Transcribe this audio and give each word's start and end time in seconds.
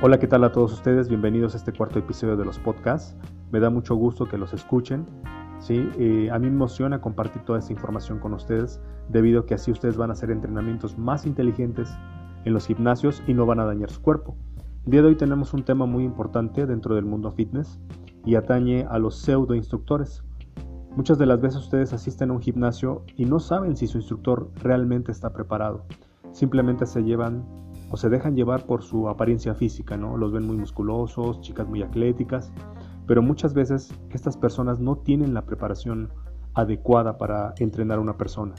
Hola, 0.00 0.20
¿qué 0.20 0.28
tal 0.28 0.44
a 0.44 0.52
todos 0.52 0.72
ustedes? 0.74 1.08
Bienvenidos 1.08 1.54
a 1.54 1.56
este 1.56 1.72
cuarto 1.72 1.98
episodio 1.98 2.36
de 2.36 2.44
los 2.44 2.56
podcasts. 2.60 3.16
Me 3.50 3.58
da 3.58 3.68
mucho 3.68 3.96
gusto 3.96 4.28
que 4.28 4.38
los 4.38 4.54
escuchen. 4.54 5.04
¿sí? 5.58 5.90
Eh, 5.98 6.30
a 6.30 6.38
mí 6.38 6.46
me 6.46 6.54
emociona 6.54 7.00
compartir 7.00 7.42
toda 7.42 7.58
esta 7.58 7.72
información 7.72 8.20
con 8.20 8.32
ustedes, 8.32 8.80
debido 9.08 9.40
a 9.40 9.46
que 9.46 9.54
así 9.54 9.72
ustedes 9.72 9.96
van 9.96 10.10
a 10.10 10.12
hacer 10.12 10.30
entrenamientos 10.30 10.96
más 10.96 11.26
inteligentes 11.26 11.90
en 12.44 12.54
los 12.54 12.68
gimnasios 12.68 13.24
y 13.26 13.34
no 13.34 13.44
van 13.44 13.58
a 13.58 13.64
dañar 13.64 13.90
su 13.90 14.00
cuerpo. 14.00 14.36
El 14.84 14.92
día 14.92 15.02
de 15.02 15.08
hoy 15.08 15.16
tenemos 15.16 15.52
un 15.52 15.64
tema 15.64 15.84
muy 15.84 16.04
importante 16.04 16.64
dentro 16.64 16.94
del 16.94 17.04
mundo 17.04 17.32
fitness 17.32 17.80
y 18.24 18.36
atañe 18.36 18.86
a 18.88 19.00
los 19.00 19.16
pseudo 19.16 19.56
instructores. 19.56 20.22
Muchas 20.94 21.18
de 21.18 21.26
las 21.26 21.40
veces 21.40 21.58
ustedes 21.58 21.92
asisten 21.92 22.30
a 22.30 22.34
un 22.34 22.40
gimnasio 22.40 23.02
y 23.16 23.24
no 23.24 23.40
saben 23.40 23.76
si 23.76 23.88
su 23.88 23.98
instructor 23.98 24.52
realmente 24.62 25.10
está 25.10 25.32
preparado. 25.32 25.86
Simplemente 26.30 26.86
se 26.86 27.02
llevan 27.02 27.44
o 27.90 27.96
se 27.96 28.08
dejan 28.08 28.36
llevar 28.36 28.66
por 28.66 28.82
su 28.82 29.08
apariencia 29.08 29.54
física, 29.54 29.96
¿no? 29.96 30.16
Los 30.16 30.32
ven 30.32 30.46
muy 30.46 30.56
musculosos, 30.56 31.40
chicas 31.40 31.68
muy 31.68 31.82
atléticas, 31.82 32.52
pero 33.06 33.22
muchas 33.22 33.54
veces 33.54 33.92
estas 34.10 34.36
personas 34.36 34.80
no 34.80 34.96
tienen 34.96 35.34
la 35.34 35.42
preparación 35.42 36.10
adecuada 36.54 37.16
para 37.18 37.54
entrenar 37.58 37.98
a 37.98 38.02
una 38.02 38.16
persona. 38.16 38.54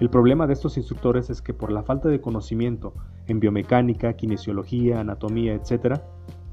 El 0.00 0.10
problema 0.10 0.46
de 0.46 0.52
estos 0.52 0.76
instructores 0.76 1.30
es 1.30 1.40
que 1.40 1.54
por 1.54 1.72
la 1.72 1.82
falta 1.82 2.08
de 2.08 2.20
conocimiento 2.20 2.94
en 3.26 3.40
biomecánica, 3.40 4.12
kinesiología, 4.12 5.00
anatomía, 5.00 5.54
etc., 5.54 6.00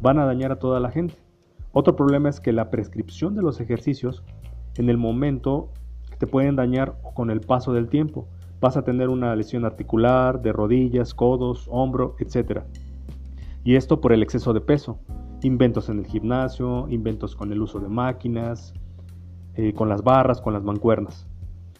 van 0.01 0.19
a 0.19 0.25
dañar 0.25 0.51
a 0.51 0.59
toda 0.59 0.79
la 0.79 0.91
gente. 0.91 1.15
Otro 1.71 1.95
problema 1.95 2.29
es 2.29 2.39
que 2.39 2.53
la 2.53 2.69
prescripción 2.69 3.35
de 3.35 3.41
los 3.41 3.59
ejercicios 3.59 4.23
en 4.75 4.89
el 4.89 4.97
momento 4.97 5.71
te 6.19 6.27
pueden 6.27 6.55
dañar 6.55 6.95
con 7.15 7.31
el 7.31 7.41
paso 7.41 7.73
del 7.73 7.89
tiempo 7.89 8.27
vas 8.63 8.77
a 8.77 8.85
tener 8.85 9.09
una 9.09 9.35
lesión 9.35 9.65
articular, 9.65 10.41
de 10.41 10.53
rodillas, 10.53 11.13
codos, 11.13 11.67
hombro, 11.69 12.15
etc. 12.19 12.61
Y 13.65 13.75
esto 13.75 13.99
por 13.99 14.13
el 14.13 14.23
exceso 14.23 14.53
de 14.53 14.61
peso. 14.61 14.99
Inventos 15.41 15.89
en 15.89 15.99
el 15.99 16.05
gimnasio, 16.05 16.87
inventos 16.87 17.35
con 17.35 17.51
el 17.51 17.61
uso 17.61 17.81
de 17.81 17.89
máquinas, 17.89 18.73
eh, 19.55 19.73
con 19.73 19.89
las 19.89 20.01
barras, 20.01 20.39
con 20.39 20.53
las 20.53 20.63
mancuernas. 20.63 21.27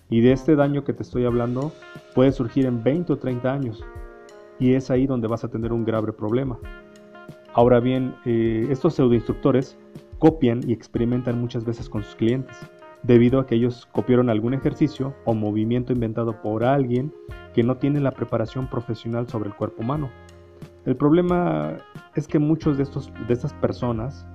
Y 0.10 0.20
de 0.20 0.34
este 0.34 0.58
daño 0.58 0.84
que 0.84 0.92
te 0.92 1.04
estoy 1.04 1.24
hablando 1.24 1.72
puede 2.14 2.34
surgir 2.34 2.66
en 2.66 2.84
20 2.84 3.14
o 3.14 3.18
30 3.18 3.54
años. 3.54 3.82
Y 4.60 4.74
es 4.74 4.92
ahí 4.92 5.08
donde 5.08 5.30
vas 5.30 5.46
a 5.46 5.48
tener 5.48 5.72
un 5.72 5.86
grave 5.86 6.12
problema. 6.12 6.60
Ahora 7.54 7.80
bien, 7.80 8.14
eh, 8.26 8.68
estos 8.70 8.96
pseudoinstructores 8.96 9.78
copian 10.20 10.60
y 10.70 10.74
experimentan 10.74 11.40
muchas 11.40 11.64
veces 11.64 11.88
con 11.88 12.04
sus 12.04 12.16
clientes 12.16 12.58
debido 13.04 13.40
a 13.40 13.46
que 13.46 13.56
ellos 13.56 13.88
copiaron 13.92 14.30
algún 14.30 14.54
ejercicio 14.54 15.14
o 15.26 15.34
movimiento 15.34 15.94
inventado 15.94 16.42
por 16.42 16.64
alguien 16.64 17.14
que 17.54 17.64
no 17.64 17.78
tiene 17.78 18.00
la 18.00 18.12
preparación 18.12 18.70
profesional 18.70 19.28
sobre 19.28 19.50
el 19.50 19.56
cuerpo 19.56 19.82
humano. 19.84 20.10
El 20.86 20.96
problema 20.96 21.78
es 22.16 22.28
que 22.28 22.40
muchos 22.40 22.78
de, 22.78 22.84
estos, 22.84 23.12
de 23.28 23.34
estas 23.34 23.54
personas 23.54 24.28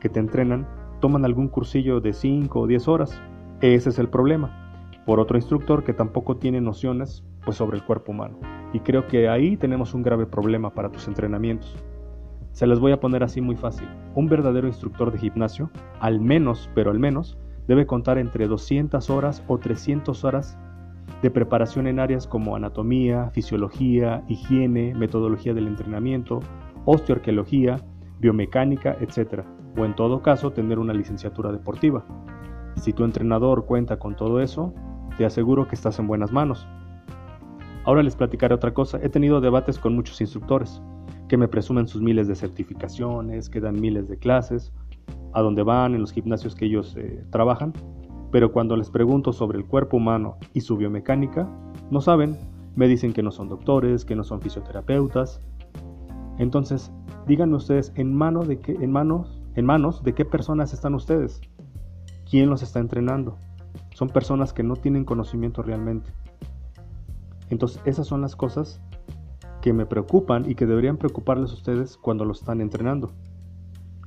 que 0.00 0.08
te 0.08 0.20
entrenan 0.20 0.66
toman 1.00 1.24
algún 1.24 1.48
cursillo 1.48 2.00
de 2.00 2.12
5 2.12 2.58
o 2.58 2.66
10 2.66 2.88
horas. 2.88 3.20
Ese 3.60 3.90
es 3.90 3.98
el 3.98 4.08
problema. 4.08 4.62
Por 5.06 5.20
otro 5.20 5.36
instructor 5.36 5.84
que 5.84 5.92
tampoco 5.92 6.36
tiene 6.36 6.60
nociones 6.60 7.24
pues, 7.44 7.56
sobre 7.56 7.76
el 7.76 7.84
cuerpo 7.84 8.12
humano. 8.12 8.38
Y 8.72 8.80
creo 8.80 9.06
que 9.06 9.28
ahí 9.28 9.56
tenemos 9.56 9.94
un 9.94 10.02
grave 10.02 10.26
problema 10.26 10.74
para 10.74 10.90
tus 10.90 11.06
entrenamientos. 11.06 11.76
Se 12.52 12.66
les 12.66 12.78
voy 12.78 12.92
a 12.92 13.00
poner 13.00 13.22
así 13.22 13.40
muy 13.40 13.56
fácil. 13.56 13.88
Un 14.14 14.28
verdadero 14.28 14.66
instructor 14.66 15.12
de 15.12 15.18
gimnasio, 15.18 15.70
al 16.00 16.20
menos, 16.20 16.70
pero 16.74 16.90
al 16.90 16.98
menos, 16.98 17.38
debe 17.68 17.86
contar 17.86 18.18
entre 18.18 18.46
200 18.46 19.10
horas 19.10 19.42
o 19.48 19.58
300 19.58 20.24
horas 20.24 20.58
de 21.22 21.30
preparación 21.30 21.86
en 21.86 21.98
áreas 21.98 22.26
como 22.26 22.56
anatomía, 22.56 23.30
fisiología, 23.30 24.22
higiene, 24.28 24.94
metodología 24.94 25.54
del 25.54 25.66
entrenamiento, 25.66 26.40
osteoarqueología, 26.84 27.80
biomecánica, 28.20 28.96
etc. 29.00 29.42
O 29.76 29.84
en 29.84 29.94
todo 29.94 30.22
caso 30.22 30.52
tener 30.52 30.78
una 30.78 30.92
licenciatura 30.92 31.52
deportiva. 31.52 32.04
Si 32.76 32.92
tu 32.92 33.04
entrenador 33.04 33.66
cuenta 33.66 33.98
con 33.98 34.16
todo 34.16 34.40
eso, 34.40 34.74
te 35.16 35.24
aseguro 35.24 35.66
que 35.66 35.74
estás 35.74 35.98
en 35.98 36.06
buenas 36.06 36.32
manos. 36.32 36.66
Ahora 37.84 38.02
les 38.02 38.16
platicaré 38.16 38.54
otra 38.54 38.74
cosa. 38.74 38.98
He 39.02 39.08
tenido 39.08 39.40
debates 39.40 39.78
con 39.78 39.94
muchos 39.94 40.20
instructores 40.20 40.82
que 41.28 41.36
me 41.36 41.48
presumen 41.48 41.88
sus 41.88 42.02
miles 42.02 42.28
de 42.28 42.34
certificaciones, 42.34 43.48
que 43.48 43.60
dan 43.60 43.80
miles 43.80 44.08
de 44.08 44.18
clases, 44.18 44.72
a 45.36 45.42
donde 45.42 45.62
van, 45.62 45.94
en 45.94 46.00
los 46.00 46.12
gimnasios 46.12 46.54
que 46.54 46.64
ellos 46.64 46.96
eh, 46.96 47.22
trabajan, 47.28 47.74
pero 48.32 48.52
cuando 48.52 48.74
les 48.74 48.88
pregunto 48.88 49.34
sobre 49.34 49.58
el 49.58 49.66
cuerpo 49.66 49.98
humano 49.98 50.38
y 50.54 50.62
su 50.62 50.78
biomecánica, 50.78 51.46
no 51.90 52.00
saben, 52.00 52.38
me 52.74 52.88
dicen 52.88 53.12
que 53.12 53.22
no 53.22 53.30
son 53.30 53.50
doctores, 53.50 54.06
que 54.06 54.16
no 54.16 54.24
son 54.24 54.40
fisioterapeutas. 54.40 55.42
Entonces, 56.38 56.90
díganme 57.26 57.56
ustedes 57.56 57.92
en, 57.96 58.14
mano 58.14 58.44
de 58.44 58.60
qué, 58.60 58.72
en, 58.80 58.90
manos, 58.90 59.42
en 59.56 59.66
manos 59.66 60.02
de 60.02 60.14
qué 60.14 60.24
personas 60.24 60.72
están 60.72 60.94
ustedes, 60.94 61.42
quién 62.30 62.48
los 62.48 62.62
está 62.62 62.80
entrenando. 62.80 63.36
Son 63.92 64.08
personas 64.08 64.54
que 64.54 64.62
no 64.62 64.76
tienen 64.76 65.04
conocimiento 65.04 65.62
realmente. 65.62 66.10
Entonces, 67.50 67.82
esas 67.84 68.06
son 68.06 68.22
las 68.22 68.36
cosas 68.36 68.80
que 69.60 69.74
me 69.74 69.84
preocupan 69.84 70.50
y 70.50 70.54
que 70.54 70.64
deberían 70.64 70.96
preocuparles 70.96 71.50
a 71.50 71.54
ustedes 71.54 71.98
cuando 71.98 72.24
los 72.24 72.40
están 72.40 72.62
entrenando. 72.62 73.10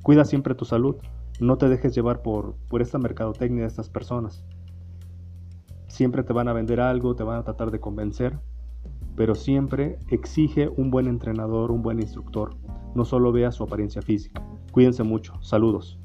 Cuida 0.01 0.25
siempre 0.25 0.55
tu 0.55 0.65
salud. 0.65 0.95
No 1.39 1.57
te 1.57 1.69
dejes 1.69 1.95
llevar 1.95 2.21
por, 2.21 2.55
por 2.67 2.81
esta 2.81 2.97
mercadotecnia 2.97 3.61
de 3.61 3.67
estas 3.67 3.89
personas. 3.89 4.43
Siempre 5.87 6.23
te 6.23 6.33
van 6.33 6.47
a 6.47 6.53
vender 6.53 6.81
algo, 6.81 7.15
te 7.15 7.23
van 7.23 7.39
a 7.39 7.43
tratar 7.43 7.71
de 7.71 7.79
convencer, 7.79 8.37
pero 9.15 9.35
siempre 9.35 9.99
exige 10.09 10.69
un 10.69 10.91
buen 10.91 11.07
entrenador, 11.07 11.71
un 11.71 11.81
buen 11.81 11.99
instructor. 11.99 12.55
No 12.93 13.05
solo 13.05 13.31
vea 13.31 13.51
su 13.51 13.63
apariencia 13.63 14.01
física. 14.01 14.41
Cuídense 14.71 15.03
mucho. 15.03 15.41
Saludos. 15.41 15.99